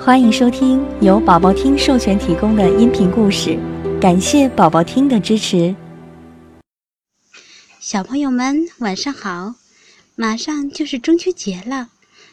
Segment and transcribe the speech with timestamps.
[0.00, 3.58] 欢迎收听由宝宝听授权提供的音频故事，
[4.00, 5.74] 感谢宝宝听的支持。
[7.80, 9.54] 小朋友们晚上好，
[10.14, 11.88] 马上就是中秋节了，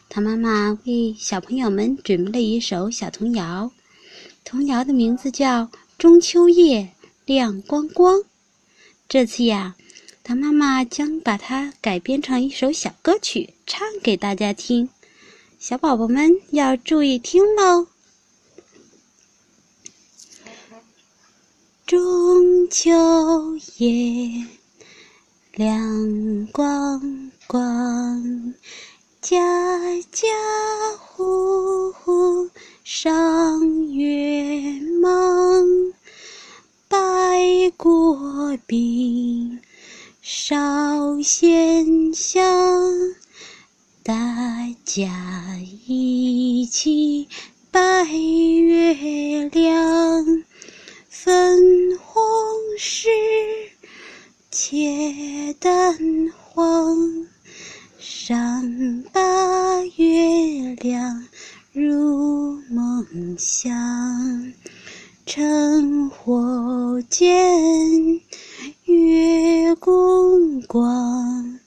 [0.07, 3.71] 唐妈妈为小朋友们准备了一首小童谣，
[4.43, 5.63] 童谣的名字叫
[5.97, 6.87] 《中秋夜
[7.25, 8.15] 亮光光》。
[9.09, 9.75] 这次呀，
[10.23, 14.87] 唐妈妈将把它改编成一首小歌曲，唱给大家听。
[15.57, 17.87] 小宝宝们要注意听喽！
[21.87, 22.91] 中秋
[23.77, 24.45] 夜
[25.53, 28.53] 亮光光，
[29.21, 29.39] 家
[30.11, 30.27] 家
[30.99, 32.49] 户户
[32.83, 35.65] 赏月忙，
[36.87, 39.59] 拜过饼，
[40.21, 42.43] 烧鲜香。
[44.05, 44.13] 大
[44.85, 45.09] 家
[45.87, 47.27] 一起
[47.71, 50.43] 拜月亮，
[51.09, 52.23] 粉红
[52.77, 53.09] 时
[54.51, 55.97] 切蛋
[56.37, 57.25] 黄，
[57.97, 59.19] 赏把
[59.97, 61.27] 月亮
[61.73, 64.53] 入梦乡，
[65.25, 68.21] 趁火见
[68.83, 71.59] 月光光。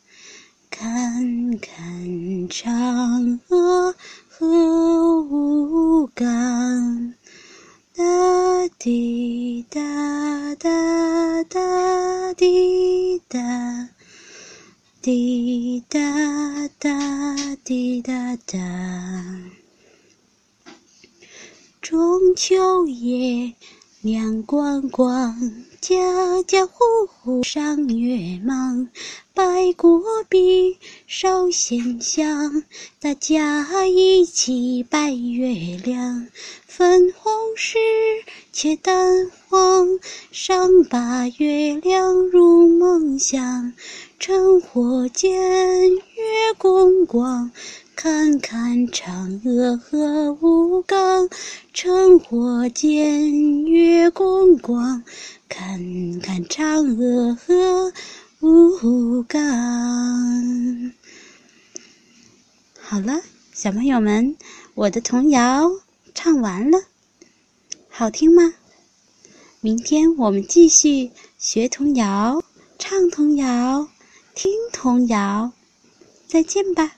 [0.70, 3.94] 看看嫦娥
[4.26, 7.12] 和吴刚，
[7.94, 8.02] 哒
[8.78, 13.90] 滴哒哒哒滴哒，
[15.02, 16.00] 滴哒
[16.78, 18.58] 哒滴哒哒。
[21.82, 23.54] 中秋夜
[24.00, 25.34] 亮光光。
[25.80, 26.74] 家家户
[27.06, 28.88] 户赏月忙，
[29.34, 32.62] 拜过饼，烧鲜香，
[33.00, 36.26] 大家一起拜月亮。
[36.66, 37.78] 粉红时
[38.52, 39.98] 切蛋黄，
[40.30, 43.72] 赏把月亮入梦乡。
[44.20, 45.32] 趁火见
[45.90, 47.50] 月光光。
[48.00, 51.28] 看看嫦娥和吴刚，
[51.74, 55.02] 趁火箭月光光。
[55.48, 55.80] 看
[56.20, 57.92] 看嫦娥和
[58.38, 59.42] 吴刚。
[62.78, 63.20] 好了，
[63.52, 64.36] 小朋友们，
[64.76, 65.68] 我的童谣
[66.14, 66.78] 唱完了，
[67.88, 68.54] 好听吗？
[69.60, 72.44] 明天我们继续学童谣、
[72.78, 73.88] 唱童谣、
[74.36, 75.50] 听童谣，
[76.28, 76.92] 再见吧。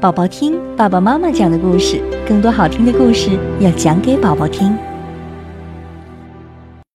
[0.00, 4.87] 宝宝听爸爸妈妈讲的故事，更多好听的故事要讲给宝宝听。